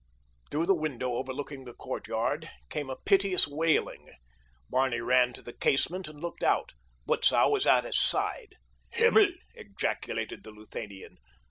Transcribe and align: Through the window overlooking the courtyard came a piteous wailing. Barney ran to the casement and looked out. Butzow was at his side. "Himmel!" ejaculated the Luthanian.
Through 0.49 0.65
the 0.65 0.73
window 0.73 1.13
overlooking 1.13 1.63
the 1.63 1.75
courtyard 1.75 2.49
came 2.71 2.89
a 2.89 2.95
piteous 2.95 3.47
wailing. 3.47 4.09
Barney 4.67 4.99
ran 4.99 5.31
to 5.33 5.43
the 5.43 5.53
casement 5.53 6.07
and 6.07 6.19
looked 6.19 6.41
out. 6.41 6.71
Butzow 7.05 7.49
was 7.51 7.67
at 7.67 7.83
his 7.83 7.99
side. 7.99 8.55
"Himmel!" 8.89 9.29
ejaculated 9.53 10.43
the 10.43 10.49
Luthanian. 10.53 11.17